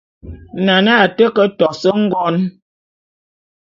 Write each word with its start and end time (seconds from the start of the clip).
Nane 0.65 0.95
a 1.03 1.05
té 1.17 1.29
ke 1.35 1.47
tos 1.59 1.81
ngon. 2.09 2.35